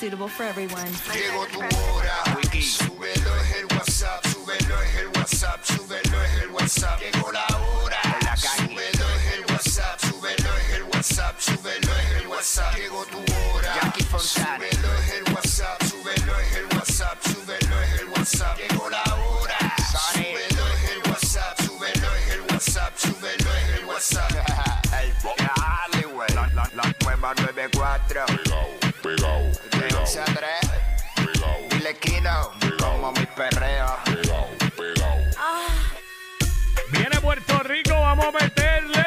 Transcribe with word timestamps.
suitable 0.00 0.28
for 0.28 0.44
everyone. 0.44 0.88
Llegó 1.12 1.44
tu 1.52 1.60
hora. 1.60 2.24
Súbelo 2.58 3.36
es 3.36 3.56
el 3.56 3.66
WhatsApp, 3.76 4.24
súbelo 4.28 4.80
es 4.80 4.96
el 4.96 5.08
WhatsApp, 5.08 5.62
súbelo 5.62 6.22
es 6.22 6.42
el 6.42 6.50
WhatsApp. 6.52 7.00
Llegó 7.00 7.32
la 7.32 7.46
hora. 7.58 8.00
Súbelo 8.36 9.06
es 9.16 9.34
el 9.34 9.44
WhatsApp, 9.52 10.00
súbelo 10.00 10.56
es 10.56 10.70
el 10.72 10.82
WhatsApp, 10.84 11.38
súbelo 11.38 11.92
es 11.98 12.10
el 12.16 12.26
WhatsApp. 12.28 12.76
Llegó 12.76 13.04
tu 13.04 13.18
hora. 13.18 13.74
Jackie 13.74 14.04
Fontana. 14.04 14.56
Súbelo 14.56 14.94
es 14.94 15.12
el 15.12 15.34
WhatsApp, 15.34 15.82
súbelo 15.84 16.40
es 16.40 16.56
el 16.56 16.66
WhatsApp, 16.76 17.18
súbelo 17.22 17.82
es 17.82 18.00
el 18.00 18.08
WhatsApp. 18.08 18.58
Llegó 18.58 18.88
la 18.88 19.02
hora. 19.16 19.58
Súbelo 20.14 20.68
es 20.76 20.90
el 20.92 21.10
WhatsApp, 21.10 21.60
súbelo 21.60 22.14
es 22.16 22.30
el 22.32 22.40
WhatsApp, 22.40 22.96
súbelo 22.96 23.50
es 23.54 23.78
el 23.78 23.84
WhatsApp. 23.84 24.30
El 24.98 26.08
güey. 26.08 26.28
La, 26.34 26.46
la, 26.54 26.70
la 26.72 26.94
nueva 27.04 27.34
94. 27.34 28.39
Como 33.10 33.22
mi 33.22 33.26
perreo. 33.26 33.86
pegao, 34.04 34.46
pegao. 34.76 35.16
Viene 36.92 37.20
Puerto 37.20 37.58
Rico, 37.64 38.00
vamos 38.00 38.26
a 38.26 38.30
meterle. 38.30 39.02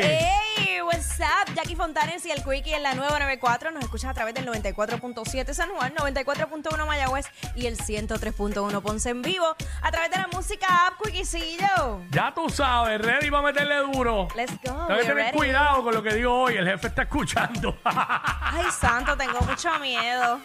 Hey, 0.00 0.80
what's 0.82 1.20
up? 1.20 1.54
Jackie 1.54 1.76
Fontanes 1.76 2.24
y 2.24 2.30
el 2.30 2.42
Quickie 2.42 2.72
en 2.72 2.82
la 2.82 2.94
nueva 2.94 3.18
94. 3.18 3.70
Nos 3.70 3.82
escuchas 3.82 4.12
a 4.12 4.14
través 4.14 4.34
del 4.34 4.46
94.7 4.46 5.52
San 5.52 5.68
Juan, 5.70 5.94
94.1 5.94 6.86
Mayagüez 6.86 7.26
y 7.54 7.66
el 7.66 7.76
103.1 7.76 8.80
Ponce 8.80 9.10
en 9.10 9.20
vivo. 9.20 9.54
A 9.82 9.90
través 9.90 10.10
de 10.10 10.16
la 10.16 10.28
música 10.28 10.86
app 10.86 10.94
Quickiecillo. 11.02 12.00
Ya 12.10 12.32
tú 12.32 12.48
sabes, 12.48 12.98
ready 12.98 13.30
para 13.30 13.42
meterle 13.42 13.76
duro. 13.92 14.28
Let's 14.34 14.54
go. 14.64 14.86
Debes 14.86 15.06
tener 15.06 15.16
ready. 15.16 15.36
cuidado 15.36 15.84
con 15.84 15.94
lo 15.94 16.02
que 16.02 16.14
digo 16.14 16.32
hoy, 16.44 16.56
el 16.56 16.66
jefe 16.66 16.86
está 16.86 17.02
escuchando. 17.02 17.76
Ay, 17.84 18.70
santo, 18.70 19.14
tengo 19.18 19.38
mucho 19.42 19.78
miedo. 19.80 20.40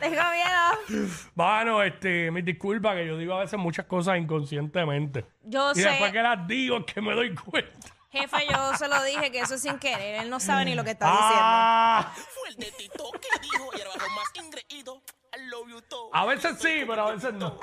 Tengo 0.00 0.22
miedo. 0.30 1.08
Bueno, 1.34 1.82
este, 1.82 2.30
mis 2.30 2.44
disculpas 2.44 2.94
que 2.96 3.06
yo 3.06 3.16
digo 3.16 3.34
a 3.34 3.40
veces 3.40 3.58
muchas 3.58 3.86
cosas 3.86 4.18
inconscientemente. 4.18 5.26
Yo 5.42 5.72
y 5.72 5.80
después 5.80 6.10
sé, 6.10 6.12
que 6.12 6.22
las 6.22 6.46
digo 6.46 6.78
es 6.78 6.84
que 6.84 7.00
me 7.00 7.14
doy 7.14 7.34
cuenta. 7.34 7.88
jefe, 8.10 8.36
yo 8.50 8.74
se 8.76 8.88
lo 8.88 9.02
dije 9.04 9.30
que 9.30 9.40
eso 9.40 9.54
es 9.54 9.62
sin 9.62 9.78
querer. 9.78 10.22
Él 10.22 10.30
no 10.30 10.40
sabe 10.40 10.64
ni 10.64 10.74
lo 10.74 10.84
que 10.84 10.90
está 10.92 11.06
diciendo. 11.10 11.36
Ah, 11.40 12.12
Fue 12.14 12.48
el 12.50 12.56
de 12.56 12.72
Tito 12.72 13.10
que 13.12 13.40
dijo 13.42 13.70
y 13.76 13.80
era 13.80 13.90
bajo 13.90 14.10
más 14.10 14.30
ingreído. 14.34 15.02
I 15.36 15.48
love 15.50 15.68
you 15.68 15.80
todo. 15.82 16.10
a 16.14 16.24
veces 16.26 16.56
sí, 16.58 16.84
pero 16.86 17.08
a 17.08 17.12
veces 17.12 17.34
no. 17.34 17.58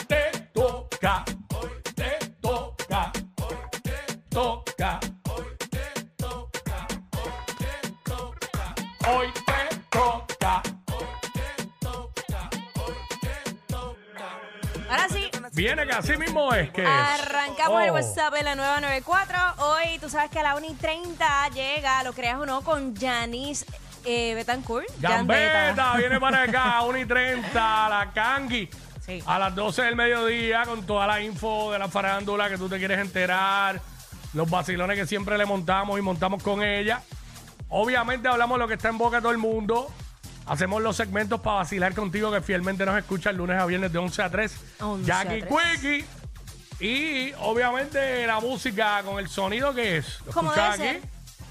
Te 0.08 0.30
toca, 0.54 1.24
Hoy 9.08 9.28
te 9.32 9.76
toca. 9.90 10.62
Ahora 14.88 15.08
sí, 15.08 15.30
Viene 15.52 15.86
que 15.86 15.92
así 15.92 16.16
mismo 16.16 16.52
es 16.52 16.70
que. 16.70 16.84
Arrancamos 16.84 17.82
el 17.82 17.90
Oh. 17.90 17.94
WhatsApp 17.94 18.34
en 18.36 18.44
la 18.44 18.54
nueva 18.54 18.80
94. 18.80 19.38
Hoy, 19.58 19.98
tú 20.00 20.08
sabes 20.08 20.30
que 20.30 20.38
a 20.40 20.42
la 20.42 20.54
1 20.56 20.66
y 20.66 20.74
30 20.74 21.48
llega, 21.54 22.02
lo 22.02 22.12
creas 22.12 22.38
o 22.38 22.46
no, 22.46 22.60
con 22.62 22.94
Janice 22.94 23.64
eh, 24.04 24.34
Betancourt. 24.34 24.86
Gambeta 25.00 25.96
viene 25.96 26.20
para 26.20 26.42
acá, 26.42 26.82
1 26.86 26.98
y 26.98 27.06
30, 27.06 27.88
la 27.88 28.10
Kangi. 28.14 28.68
Sí. 29.04 29.22
A 29.26 29.38
las 29.38 29.54
12 29.54 29.82
del 29.82 29.96
mediodía, 29.96 30.64
con 30.64 30.84
toda 30.84 31.06
la 31.06 31.20
info 31.22 31.72
de 31.72 31.78
la 31.78 31.88
farándula 31.88 32.48
que 32.48 32.58
tú 32.58 32.68
te 32.68 32.76
quieres 32.78 32.98
enterar, 32.98 33.80
los 34.34 34.50
vacilones 34.50 34.98
que 34.98 35.06
siempre 35.06 35.38
le 35.38 35.46
montamos 35.46 35.98
y 35.98 36.02
montamos 36.02 36.42
con 36.42 36.62
ella. 36.62 37.02
Obviamente 37.68 38.28
hablamos 38.28 38.58
lo 38.58 38.68
que 38.68 38.74
está 38.74 38.88
en 38.88 38.98
boca 38.98 39.16
de 39.16 39.22
todo 39.22 39.32
el 39.32 39.38
mundo. 39.38 39.90
Hacemos 40.46 40.80
los 40.80 40.96
segmentos 40.96 41.40
para 41.40 41.56
vacilar 41.56 41.94
contigo 41.94 42.30
que 42.30 42.40
fielmente 42.40 42.86
nos 42.86 42.96
escucha 42.96 43.30
el 43.30 43.36
lunes 43.36 43.60
a 43.60 43.66
viernes 43.66 43.92
de 43.92 43.98
11 43.98 44.22
a 44.22 44.30
3. 44.30 44.56
11 44.80 45.12
a 45.12 45.24
Jackie 45.24 45.42
3. 45.42 45.80
Quickie. 45.80 46.04
Y 46.78 47.32
obviamente 47.40 48.26
la 48.26 48.38
música 48.38 49.02
con 49.02 49.18
el 49.18 49.28
sonido 49.28 49.74
que 49.74 49.96
es. 49.98 50.20
Lo 50.26 50.32
Como 50.32 50.50
escuchas 50.52 50.78
debe 50.78 50.90
aquí 50.98 51.06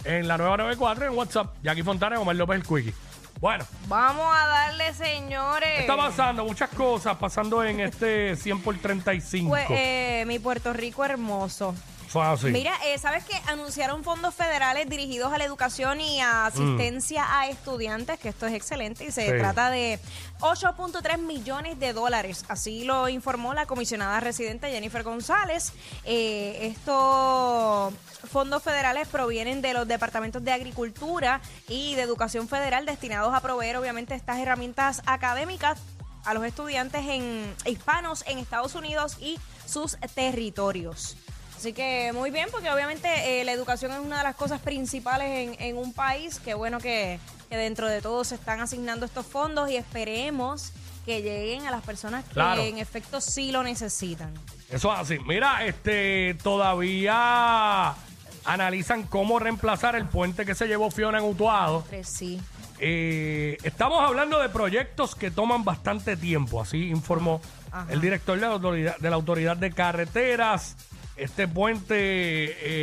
en 0.06 0.28
la 0.28 0.38
nueva 0.38 0.56
94 0.58 1.06
en 1.08 1.14
WhatsApp. 1.14 1.56
Jackie 1.64 1.84
Fontana, 1.84 2.20
Omar 2.20 2.36
López 2.36 2.58
el 2.58 2.64
Quickie. 2.64 2.94
Bueno, 3.42 3.66
Vamos 3.88 4.34
a 4.34 4.48
darle, 4.48 4.94
señores. 4.94 5.82
está 5.82 5.98
pasando 5.98 6.46
muchas 6.46 6.70
cosas 6.70 7.18
pasando 7.18 7.64
en 7.64 7.82
este 7.82 8.36
100 8.38 8.62
por 8.62 8.78
35. 8.78 9.50
Pues, 9.50 9.66
eh, 9.72 10.24
mi 10.26 10.40
Puerto 10.40 10.72
Rico 10.72 11.04
hermoso. 11.04 11.76
Fácil. 12.08 12.52
Mira, 12.52 12.74
eh, 12.86 12.98
¿sabes 12.98 13.24
que 13.26 13.36
anunciaron 13.48 14.04
fondos 14.04 14.34
federales 14.34 14.90
dirigidos 14.90 15.34
a 15.34 15.38
la 15.38 15.44
educación 15.46 16.00
y 16.02 16.22
a 16.22 16.46
asistencia 16.46 17.26
a 17.40 17.48
estudiantes? 17.50 18.20
Que 18.20 18.30
esto 18.30 18.46
es 18.48 18.54
excelente 18.54 19.06
y 19.06 19.12
se 19.12 19.26
Sí. 19.26 19.32
trata 19.38 19.70
de 19.70 20.00
8.3 20.40 21.18
millones 21.20 21.80
de 21.80 21.94
dólares. 21.94 22.46
Así 22.48 22.84
lo 22.84 23.10
informó 23.10 23.54
la 23.54 23.66
comisionada 23.66 24.20
residente 24.20 24.70
Jennifer 24.72 25.04
González. 25.04 25.74
Eh, 26.04 26.68
estos 26.74 27.94
fondos 28.32 28.64
federales 28.64 29.08
provienen 29.08 29.62
de 29.62 29.74
los 29.74 29.88
departamentos 29.88 30.44
de 30.44 30.52
Agricultura 30.52 31.42
y 31.68 31.96
de 31.96 32.02
Educación 32.04 32.48
Federal 32.48 32.86
destinados 32.86 33.34
a 33.34 33.42
proveer, 33.42 33.78
obviamente, 33.78 34.16
estas 34.16 34.40
herramientas 34.40 35.02
académicas 35.06 35.80
a 36.26 36.34
los 36.34 36.44
estudiantes 36.46 37.02
en, 37.08 37.54
hispanos 37.66 38.24
en 38.28 38.40
Estados 38.40 38.74
Unidos 38.76 39.18
y 39.20 39.38
sus 39.68 39.98
territorios. 40.16 41.18
Así 41.66 41.74
que 41.74 42.12
muy 42.14 42.30
bien, 42.30 42.48
porque 42.52 42.70
obviamente 42.70 43.42
eh, 43.42 43.44
la 43.44 43.52
educación 43.52 43.92
es 43.92 43.98
una 43.98 44.20
de 44.20 44.24
las 44.24 44.36
cosas 44.36 44.62
principales 44.62 45.28
en, 45.50 45.56
en 45.60 45.78
un 45.78 45.94
país. 45.94 46.40
Qué 46.40 46.54
bueno 46.54 46.78
que, 46.78 47.20
que 47.50 47.58
dentro 47.58 47.88
de 47.88 48.04
todo 48.04 48.24
se 48.24 48.36
están 48.36 48.60
asignando 48.60 49.04
estos 49.04 49.26
fondos 49.26 49.72
y 49.72 49.76
esperemos 49.76 50.74
que 51.08 51.24
lleguen 51.24 51.66
a 51.66 51.72
las 51.72 51.82
personas 51.82 52.24
que 52.24 52.34
Claro. 52.34 52.62
en 52.62 52.78
efecto 52.78 53.20
sí 53.20 53.52
lo 53.52 53.64
necesitan. 53.64 54.32
Eso 54.70 54.94
es 54.94 55.00
así. 55.00 55.18
Mira, 55.26 55.66
este 55.66 56.38
todavía 56.44 57.96
analizan 58.44 59.02
cómo 59.02 59.40
reemplazar 59.40 59.96
el 59.96 60.06
puente 60.06 60.46
que 60.46 60.54
se 60.54 60.68
llevó 60.68 60.92
Fiona 60.92 61.18
en 61.18 61.24
Utuado. 61.24 61.84
Sí. 62.04 62.40
Eh, 62.78 63.58
estamos 63.64 64.04
hablando 64.04 64.40
de 64.40 64.50
proyectos 64.50 65.16
que 65.16 65.32
toman 65.32 65.64
bastante 65.64 66.16
tiempo, 66.16 66.62
así 66.62 66.90
informó 66.90 67.42
Ajá. 67.72 67.92
el 67.92 68.02
director 68.02 68.36
de 68.36 68.42
la 68.46 68.54
autoridad 68.54 68.98
de, 68.98 69.10
la 69.10 69.16
autoridad 69.16 69.58
de 69.58 69.72
carreteras. 69.72 70.76
Este 71.18 71.48
puente 71.48 71.96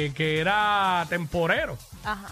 eh, 0.07 0.13
que 0.15 0.39
era 0.41 1.05
temporero. 1.09 1.77
Ajá. 2.05 2.29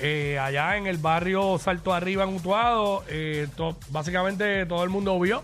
eh, 0.00 0.38
allá 0.38 0.76
en 0.76 0.86
el 0.88 0.98
barrio 0.98 1.58
Salto 1.58 1.94
Arriba 1.94 2.24
en 2.24 2.34
Utuado, 2.34 3.04
eh, 3.08 3.46
to- 3.56 3.78
básicamente 3.90 4.66
todo 4.66 4.82
el 4.82 4.90
mundo 4.90 5.18
vio 5.20 5.42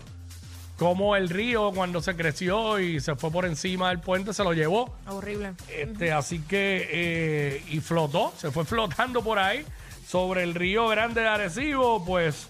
cómo 0.77 1.15
el 1.15 1.29
río 1.29 1.71
cuando 1.73 2.01
se 2.01 2.15
creció 2.15 2.79
y 2.79 2.99
se 2.99 3.15
fue 3.15 3.31
por 3.31 3.45
encima 3.45 3.89
del 3.89 3.99
puente 3.99 4.33
se 4.33 4.43
lo 4.43 4.51
llevó. 4.53 4.93
Horrible. 5.07 5.53
Este, 5.69 6.11
Así 6.11 6.39
que, 6.39 6.87
eh, 6.91 7.63
y 7.69 7.79
flotó, 7.79 8.33
se 8.37 8.51
fue 8.51 8.65
flotando 8.65 9.23
por 9.23 9.37
ahí 9.39 9.63
sobre 10.07 10.43
el 10.43 10.53
río 10.55 10.87
Grande 10.87 11.21
de 11.21 11.27
Arecibo, 11.27 12.03
pues 12.03 12.49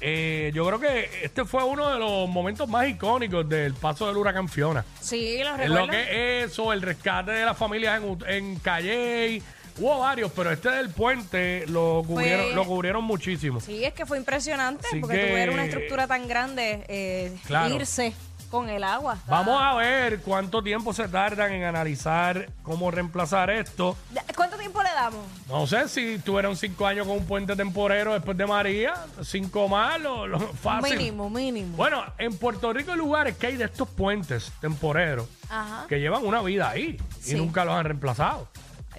eh, 0.00 0.50
yo 0.54 0.66
creo 0.66 0.80
que 0.80 1.10
este 1.24 1.44
fue 1.44 1.62
uno 1.64 1.90
de 1.92 1.98
los 1.98 2.28
momentos 2.28 2.68
más 2.68 2.88
icónicos 2.88 3.48
del 3.48 3.74
paso 3.74 4.06
del 4.06 4.16
huracán 4.16 4.48
Fiona. 4.48 4.84
Sí, 5.00 5.38
lo 5.42 5.50
En 5.50 5.58
recuerdo. 5.58 5.86
lo 5.86 5.92
que 5.92 6.42
es 6.42 6.50
eso, 6.52 6.72
el 6.72 6.82
rescate 6.82 7.32
de 7.32 7.44
las 7.44 7.56
familias 7.56 8.00
en, 8.02 8.18
en 8.26 8.56
Calley, 8.60 9.42
hubo 9.78 9.98
varios, 10.00 10.32
pero 10.32 10.50
este 10.50 10.70
del 10.70 10.90
puente 10.90 11.64
lo 11.68 12.02
cubrieron, 12.06 12.46
Fue- 12.46 12.54
lo 12.54 12.64
cubrieron 12.64 13.04
muchísimo. 13.04 13.60
Sí, 13.60 13.84
es 13.84 13.92
que 13.92 14.06
fue 14.06 14.18
impresionante 14.18 14.86
Así 14.88 15.00
porque 15.00 15.16
que- 15.20 15.26
tuviera 15.28 15.52
una 15.52 15.64
estructura 15.64 16.06
tan 16.06 16.26
grande, 16.28 16.84
eh, 16.88 17.36
Claro. 17.46 17.74
irse 17.74 18.12
con 18.50 18.68
el 18.68 18.82
agua. 18.84 19.14
está- 19.14 19.30
Vamos 19.30 19.60
a 19.62 19.74
ver 19.74 20.20
cuánto 20.20 20.62
tiempo 20.62 20.92
se 20.92 21.08
tardan 21.08 21.52
en 21.52 21.64
analizar 21.64 22.50
cómo 22.62 22.90
reemplazar 22.90 23.48
esto. 23.50 23.96
¿Cuánto 24.36 24.56
tiempo 24.56 24.82
le 24.82 24.90
damos? 24.90 25.20
No 25.48 25.66
sé 25.66 25.88
si 25.88 26.18
tuvieron 26.18 26.56
cinco 26.56 26.86
años 26.86 27.06
con 27.06 27.16
un 27.18 27.24
puente 27.26 27.54
temporero 27.54 28.12
después 28.14 28.36
de 28.36 28.46
María, 28.46 28.94
cinco 29.22 29.68
más, 29.68 30.00
lo, 30.00 30.26
lo- 30.26 30.38
fácil. 30.40 30.98
Mínimo, 30.98 31.30
mínimo. 31.30 31.76
Bueno, 31.76 32.02
en 32.18 32.36
Puerto 32.36 32.72
Rico 32.72 32.92
hay 32.92 32.98
lugares 32.98 33.36
que 33.36 33.46
hay 33.48 33.56
de 33.56 33.64
estos 33.64 33.88
puentes 33.88 34.50
temporeros 34.60 35.26
Ajá. 35.48 35.86
que 35.88 36.00
llevan 36.00 36.24
una 36.26 36.42
vida 36.42 36.70
ahí 36.70 36.98
Sí. 37.20 37.36
y 37.36 37.38
nunca 37.38 37.64
los 37.64 37.74
han 37.74 37.84
reemplazado. 37.84 38.48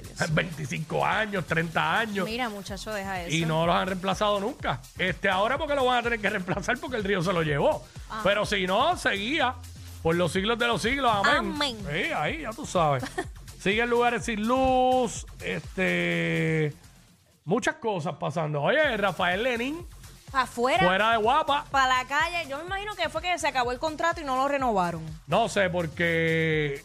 Ay, 0.09 0.15
Dios. 0.17 0.33
25 0.33 1.05
años, 1.05 1.45
30 1.45 1.99
años. 1.99 2.25
Mira, 2.25 2.49
muchacho, 2.49 2.91
deja 2.93 3.21
eso. 3.21 3.35
y 3.35 3.45
no 3.45 3.65
los 3.65 3.75
han 3.75 3.87
reemplazado 3.87 4.39
nunca. 4.39 4.79
Este, 4.97 5.29
ahora 5.29 5.57
porque 5.57 5.75
lo 5.75 5.85
van 5.85 5.99
a 5.99 6.03
tener 6.03 6.19
que 6.19 6.29
reemplazar 6.29 6.77
porque 6.77 6.97
el 6.97 7.03
río 7.03 7.21
se 7.21 7.33
lo 7.33 7.41
llevó. 7.43 7.85
Pero 8.23 8.45
si 8.45 8.67
no, 8.67 8.97
seguía 8.97 9.55
por 10.01 10.15
los 10.15 10.31
siglos 10.31 10.57
de 10.59 10.67
los 10.67 10.81
siglos. 10.81 11.11
Amén. 11.13 11.53
Amén. 11.55 11.77
Sí, 11.89 12.11
ahí 12.13 12.41
ya 12.41 12.51
tú 12.51 12.65
sabes. 12.65 13.03
Siguen 13.59 13.91
lugares 13.91 14.25
sin 14.25 14.47
luz, 14.47 15.25
este, 15.39 16.73
muchas 17.45 17.75
cosas 17.75 18.15
pasando. 18.19 18.59
Oye, 18.59 18.97
Rafael 18.97 19.43
Lenin, 19.43 19.85
Afuera, 20.33 20.83
fuera 20.83 21.11
de 21.11 21.17
guapa, 21.17 21.65
para 21.69 21.99
la 21.99 22.07
calle. 22.07 22.49
Yo 22.49 22.57
me 22.57 22.63
imagino 22.65 22.95
que 22.95 23.07
fue 23.09 23.21
que 23.21 23.37
se 23.37 23.47
acabó 23.47 23.71
el 23.71 23.77
contrato 23.77 24.19
y 24.19 24.23
no 24.23 24.35
lo 24.35 24.47
renovaron. 24.47 25.03
no 25.27 25.47
sé, 25.47 25.69
porque 25.69 26.83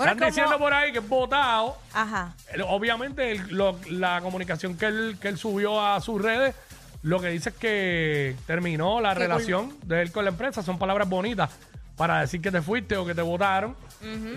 Bueno, 0.00 0.12
están 0.12 0.18
como- 0.18 0.26
diciendo 0.30 0.58
por 0.58 0.72
ahí 0.74 0.92
que 0.92 0.98
es 0.98 1.08
votado. 1.08 1.76
Ajá. 1.92 2.34
Obviamente, 2.68 3.32
el- 3.32 3.48
lo- 3.56 3.78
la 3.88 4.20
comunicación 4.20 4.76
que 4.76 4.86
él, 4.86 5.16
que 5.20 5.28
él 5.28 5.38
subió 5.38 5.84
a 5.84 6.00
sus 6.00 6.20
redes, 6.20 6.54
lo 7.02 7.20
que 7.20 7.28
dice 7.28 7.50
es 7.50 7.54
que 7.56 8.36
terminó 8.46 9.00
la 9.00 9.14
relación 9.14 9.74
de 9.84 10.02
él 10.02 10.12
con 10.12 10.24
la 10.24 10.30
empresa. 10.30 10.62
Son 10.62 10.78
palabras 10.78 11.08
bonitas 11.08 11.50
para 11.96 12.20
decir 12.20 12.40
que 12.40 12.50
te 12.50 12.60
fuiste 12.62 12.96
o 12.96 13.04
que 13.06 13.14
te 13.14 13.22
votaron. 13.22 13.76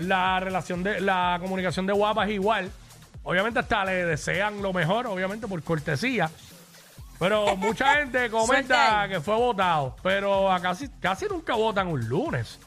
La 0.02 0.38
relación 0.40 0.82
de 0.82 1.00
la 1.00 1.38
comunicación 1.40 1.86
de 1.86 1.92
Guapa 1.94 2.24
es 2.26 2.32
igual. 2.32 2.70
Obviamente, 3.22 3.58
hasta 3.60 3.84
le 3.86 4.04
desean 4.04 4.60
lo 4.60 4.72
mejor, 4.74 5.06
obviamente 5.06 5.46
por 5.48 5.62
cortesía. 5.62 6.30
Pero 7.18 7.56
mucha 7.56 7.94
gente 7.94 8.28
comenta 8.28 9.02
ahí. 9.02 9.10
que 9.10 9.20
fue 9.20 9.34
votado. 9.36 9.96
Pero 10.02 10.52
a 10.52 10.60
casi, 10.60 10.88
casi 11.00 11.26
nunca 11.26 11.54
votan 11.54 11.86
un 11.88 12.06
lunes. 12.08 12.58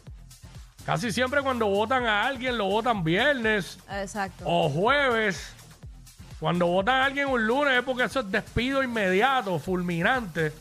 Casi 0.87 1.11
siempre 1.11 1.41
cuando 1.41 1.67
votan 1.67 2.05
a 2.05 2.25
alguien 2.25 2.57
lo 2.57 2.63
votan 2.67 3.03
viernes 3.03 3.77
Exacto. 3.91 4.45
o 4.47 4.69
jueves. 4.69 5.53
Cuando 6.39 6.67
votan 6.67 6.95
a 7.01 7.05
alguien 7.07 7.27
un 7.27 7.45
lunes 7.45 7.73
es 7.77 7.83
porque 7.83 8.05
eso 8.05 8.21
es 8.21 8.31
despido 8.31 8.81
inmediato, 8.81 9.59
fulminante. 9.59 10.53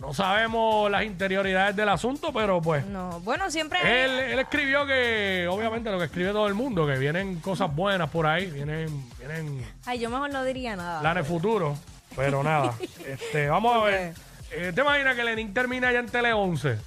No 0.00 0.14
sabemos 0.14 0.90
las 0.90 1.04
interioridades 1.04 1.76
del 1.76 1.90
asunto, 1.90 2.32
pero 2.32 2.62
pues 2.62 2.86
No, 2.86 3.20
bueno, 3.20 3.50
siempre. 3.50 3.80
él, 3.82 4.12
él 4.12 4.38
escribió 4.38 4.86
que, 4.86 5.46
obviamente 5.50 5.90
lo 5.90 5.98
que 5.98 6.06
escribe 6.06 6.30
todo 6.32 6.46
el 6.46 6.54
mundo, 6.54 6.86
que 6.86 6.96
vienen 6.96 7.38
cosas 7.40 7.70
buenas 7.76 8.08
por 8.08 8.26
ahí, 8.26 8.46
vienen, 8.46 9.04
vienen 9.18 9.62
Ay, 9.84 9.98
yo 9.98 10.08
mejor 10.08 10.30
no 10.32 10.42
diría 10.42 10.74
nada. 10.74 11.00
planes 11.02 11.26
futuros, 11.26 11.78
pero 12.16 12.42
nada. 12.42 12.72
este, 13.06 13.48
vamos 13.48 13.76
a 13.76 13.84
ver. 13.84 14.14
Eh, 14.52 14.72
¿Te 14.74 14.80
imaginas 14.80 15.14
que 15.14 15.22
Lenin 15.24 15.52
termina 15.52 15.92
ya 15.92 15.98
en 15.98 16.06
Tele 16.06 16.32
11? 16.32 16.78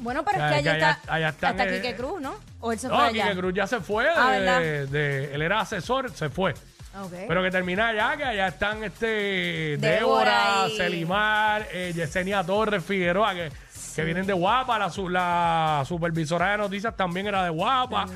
Bueno, 0.00 0.24
pero 0.24 0.44
es 0.44 0.56
Que- 0.56 0.62
que 0.62 0.70
allá 0.70 0.90
está. 0.92 1.14
allá 1.14 1.28
están, 1.28 1.50
hasta 1.60 1.64
eh, 1.72 1.80
Quique 1.80 1.96
Cruz, 1.96 2.20
¿no? 2.20 2.34
O 2.60 2.72
él 2.72 2.78
se 2.78 2.88
No, 2.88 2.96
fue 2.96 3.04
allá. 3.06 3.24
Quique 3.28 3.36
Cruz 3.38 3.54
ya 3.54 3.66
se 3.66 3.80
fue, 3.80 4.04
de, 4.04 4.10
Ah, 4.16 4.30
¿verdad? 4.30 4.60
de- 4.88 5.34
él 5.34 5.42
era 5.42 5.60
asesor, 5.60 6.10
se 6.14 6.28
fue. 6.30 6.52
Ok. 7.00 7.12
Pero 7.28 7.42
que 7.42 7.50
termina 7.50 7.88
allá, 7.88 8.16
que 8.16 8.24
allá 8.24 8.48
están 8.48 8.82
este 8.82 9.76
Débora 9.78 9.96
Débora, 9.98 10.68
y- 10.68 10.76
Celimar, 10.76 11.68
eh, 11.72 11.92
Yesenia 11.94 12.42
Torres 12.42 12.84
Figueroa, 12.84 13.32
que, 13.34 13.52
que 13.94 14.04
vienen 14.04 14.26
de 14.26 14.32
Guapa, 14.32 14.78
la, 14.78 14.90
su- 14.90 15.08
la 15.08 15.84
supervisora 15.86 16.50
de 16.52 16.58
noticias 16.58 16.96
también 16.96 17.26
era 17.28 17.44
de 17.44 17.50
Guapa. 17.50 18.06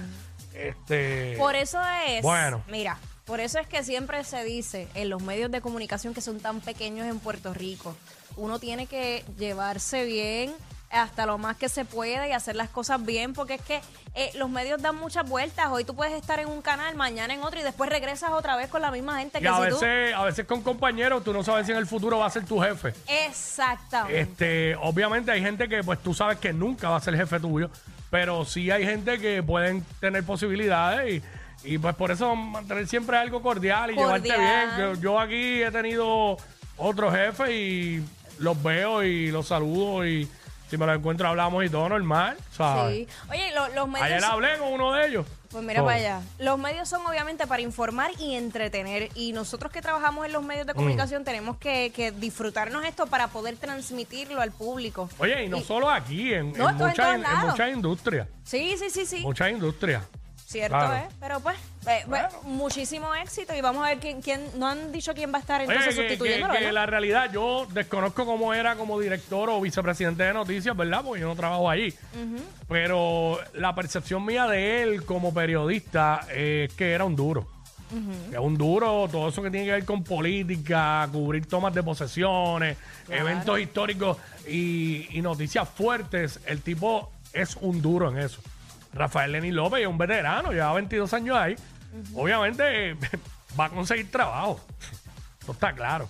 Este 0.55 1.35
Por 1.39 1.55
eso 1.55 1.81
es. 2.09 2.23
Bueno. 2.23 2.63
Mira, 2.69 2.97
por 3.25 3.41
eso 3.41 3.59
es 3.59 3.67
que 3.67 3.83
siempre 3.83 4.23
se 4.25 4.45
dice 4.45 4.89
en 4.95 5.09
los 5.11 5.23
medios 5.23 5.51
de 5.51 5.61
comunicación 5.61 6.15
que 6.15 6.21
son 6.21 6.41
tan 6.41 6.61
pequeños 6.61 7.07
en 7.07 7.19
Puerto 7.21 7.55
Rico, 7.55 7.97
uno 8.37 8.59
tiene 8.59 8.87
que 8.87 9.25
llevarse 9.39 10.05
bien 10.05 10.53
hasta 11.03 11.27
lo 11.27 11.39
más 11.39 11.57
que 11.57 11.69
se 11.69 11.85
pueda 11.85 12.29
y 12.29 12.33
hacer 12.33 12.57
las 12.57 12.69
cosas 12.69 13.05
bien, 13.05 13.33
porque 13.33 13.55
es 13.55 13.63
que 13.63 13.81
eh, 14.15 14.31
los 14.35 14.49
medios 14.49 14.81
dan 14.81 14.97
muchas 14.97 15.29
vueltas. 15.29 15.67
Hoy 15.71 15.85
tú 15.85 15.95
puedes 15.95 16.15
estar 16.15 16.39
en 16.39 16.49
un 16.49 16.63
canal, 16.63 16.95
mañana 16.95 17.35
en 17.35 17.43
otro 17.43 17.61
y 17.61 17.63
después 17.63 17.91
regresas 17.91 18.31
otra 18.31 18.57
vez 18.57 18.69
con 18.69 18.83
la 18.83 18.91
misma 18.91 19.19
gente 19.19 19.39
y 19.39 19.43
que 19.43 19.49
a 19.49 19.57
si 19.57 19.63
veces, 19.63 20.15
a 20.15 20.25
veces 20.25 20.47
con 20.47 20.63
compañeros, 20.63 21.25
tú 21.25 21.33
no 21.33 21.43
sabes 21.43 21.67
si 21.67 21.73
en 21.73 21.79
el 21.79 21.87
futuro 21.87 22.19
va 22.19 22.27
a 22.27 22.31
ser 22.31 22.45
tu 22.45 22.61
jefe. 22.61 22.95
Exactamente. 23.27 24.21
Este, 24.21 24.77
obviamente 24.77 25.31
hay 25.33 25.43
gente 25.43 25.69
que 25.69 25.83
pues 25.83 25.99
tú 26.01 26.15
sabes 26.15 26.39
que 26.39 26.53
nunca 26.53 26.91
va 26.91 26.97
a 26.97 27.01
ser 27.01 27.17
jefe 27.17 27.41
tuyo, 27.41 27.71
pero 28.11 28.45
sí 28.45 28.71
hay 28.71 28.85
gente 28.85 29.19
que 29.19 29.43
pueden 29.43 29.85
tener 30.01 30.25
posibilidades 30.25 31.23
y, 31.65 31.75
y, 31.75 31.79
pues 31.79 31.95
por 31.97 32.11
eso 32.11 32.37
mantener 32.37 32.87
siempre 32.87 33.17
algo 33.17 33.43
cordial 33.43 33.91
y 33.91 33.97
llevarte 33.97 34.29
bien. 34.29 34.69
Yo, 34.79 34.95
yo 34.95 35.21
aquí 35.21 35.63
he 35.63 35.71
tenido 35.71 36.37
otros 36.77 37.15
jefes 37.15 37.51
y 37.51 38.05
los 38.39 38.61
veo 38.63 39.03
y 39.03 39.31
los 39.31 39.49
saludo 39.49 40.07
y 40.07 40.29
si 40.75 40.79
me 40.79 40.87
los 40.87 40.97
encuentro 40.99 41.29
hablamos 41.29 41.65
y 41.65 41.69
todo 41.71 41.89
normal, 41.89 42.37
¿sabes? 42.53 42.97
Sí. 42.97 43.09
Oye, 43.31 43.53
lo- 43.55 43.69
los 43.69 43.89
medios. 43.89 44.03
Ayer 44.07 44.25
hablé 44.25 44.59
con 44.59 44.73
uno 44.73 44.93
de 44.93 45.07
ellos. 45.07 45.27
Pues 45.51 45.63
mira 45.63 45.83
Oh. 45.83 45.85
para 45.87 45.97
allá. 45.99 46.21
Los 46.41 46.59
medios 46.59 46.89
son 46.89 47.07
obviamente 47.07 47.47
para 47.47 47.63
informar 47.63 48.11
y 48.19 48.35
entretener. 48.35 49.11
Y 49.15 49.33
nosotros 49.33 49.71
que 49.71 49.81
trabajamos 49.81 50.27
en 50.27 50.33
los 50.33 50.43
medios 50.43 50.65
Mm. 50.65 50.69
de 50.69 50.75
comunicación 50.75 51.23
tenemos 51.25 51.59
que, 51.59 51.93
que 51.95 52.11
disfrutarnos 52.11 52.85
esto 52.85 53.07
para 53.07 53.29
poder 53.29 53.57
transmitirlo 53.57 54.41
al 54.41 54.51
público. 54.51 55.09
Oye, 55.19 55.45
y 55.45 55.49
no 55.49 55.61
solo 55.61 55.89
aquí, 55.91 56.35
en, 56.35 56.53
No, 56.55 56.69
en 56.69 56.75
esto 56.75 56.85
en 56.85 56.91
muchas, 56.91 56.97
todos 56.97 57.15
en 57.15 57.23
lados. 57.23 57.51
muchas 57.53 57.71
industrias. 57.71 58.29
Sí, 58.43 58.75
sí, 58.79 58.91
sí, 58.91 59.07
sí. 59.07 59.21
Muchas 59.21 59.51
industrias. 59.53 60.03
Cierto 60.55 60.77
claro. 60.79 60.95
es. 61.09 61.15
Pero 61.19 61.41
pues, 61.41 61.57
eh, 61.89 62.05
pues, 62.09 62.23
muchísimo 62.45 63.13
éxito. 63.17 63.55
Y 63.57 63.61
vamos 63.61 63.85
a 63.85 63.89
ver 63.89 63.99
quién, 63.99 64.23
quién. 64.23 64.41
No 64.57 64.69
han 64.69 64.93
dicho 64.93 65.13
quién 65.15 65.33
va 65.33 65.39
a 65.39 65.41
estar 65.41 65.61
Oye, 65.61 65.69
entonces 65.73 65.95
que, 65.97 66.01
sustituyéndolo. 66.03 66.55
que- 66.55 66.71
la 66.73 66.87
realidad, 66.87 67.31
yo 67.33 67.67
desconozco 67.73 68.25
cómo 68.25 68.55
era 68.55 68.77
como 68.77 69.01
director 69.01 69.51
o 69.51 69.61
vicepresidente 69.61 70.23
de 70.23 70.33
noticias, 70.33 70.77
¿verdad? 70.77 71.03
Porque 71.05 71.23
yo 71.23 71.27
no 71.29 71.35
trabajo 71.35 71.69
allí. 71.69 71.93
Pero 72.69 73.39
la 73.55 73.75
percepción 73.75 74.25
mía 74.25 74.47
de 74.47 74.83
él 74.83 75.05
como 75.05 75.35
periodista 75.35 76.21
es 76.35 76.73
que 76.75 76.93
era 76.93 77.05
un 77.05 77.17
duro. 77.17 77.47
Que 78.31 78.37
Es 78.37 78.43
un 78.43 78.57
duro, 78.57 79.09
todo 79.11 79.29
eso 79.29 79.41
que 79.43 79.51
tiene 79.51 79.67
que 79.67 79.73
ver 79.73 79.85
con 79.85 80.03
política, 80.03 81.09
cubrir 81.13 81.47
tomas 81.47 81.73
de 81.75 81.83
posesiones, 81.83 82.77
eventos 83.09 83.61
históricos 83.61 84.17
y, 84.49 85.17
y 85.17 85.21
noticias 85.23 85.69
fuertes. 85.69 86.41
El 86.47 86.61
tipo 86.63 87.13
es 87.33 87.57
un 87.61 87.81
duro 87.83 88.11
en 88.11 88.19
eso. 88.19 88.41
Rafael 88.95 89.33
Lenín 89.33 89.57
López 89.57 89.83
es 89.83 89.87
un 89.87 89.99
veterano, 89.99 90.53
lleva 90.53 90.73
22 90.75 91.13
años 91.15 91.37
ahí. 91.37 91.57
Obviamente 92.15 92.97
va 93.59 93.67
a 93.67 93.71
conseguir 93.71 94.11
trabajo. 94.11 94.61
Eso 95.41 95.53
está 95.53 95.73
claro. 95.73 96.09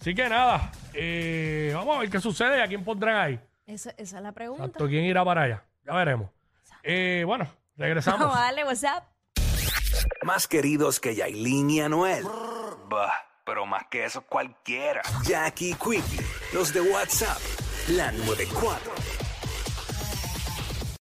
Así 0.00 0.14
que 0.14 0.28
nada, 0.28 0.70
eh, 0.92 1.72
vamos 1.74 1.96
a 1.96 2.00
ver 2.00 2.10
qué 2.10 2.20
sucede 2.20 2.58
y 2.58 2.60
a 2.60 2.66
quién 2.66 2.84
pondrán 2.84 3.16
ahí. 3.16 3.40
Esa, 3.66 3.90
esa 3.96 4.18
es 4.18 4.22
la 4.22 4.32
pregunta. 4.32 4.64
Exacto, 4.64 4.86
quién 4.86 5.04
irá 5.04 5.24
para 5.24 5.42
allá. 5.42 5.64
Ya 5.86 5.94
veremos. 5.94 6.28
Eh, 6.82 7.22
bueno, 7.26 7.48
regresamos. 7.76 8.20
Vamos 8.20 8.36
a 8.36 8.40
darle 8.42 8.64
WhatsApp. 8.64 9.04
Más 10.22 10.46
queridos 10.46 11.00
que 11.00 11.14
Yailin 11.14 11.70
y 11.70 11.80
Anuel. 11.80 12.24
Bah, 12.88 13.12
pero 13.46 13.64
más 13.64 13.84
que 13.90 14.04
eso 14.04 14.22
cualquiera. 14.22 15.00
Jackie 15.22 15.74
Quickie, 15.74 16.20
los 16.52 16.74
de 16.74 16.80
WhatsApp, 16.82 17.38
la 17.88 18.12
94. 18.12 18.92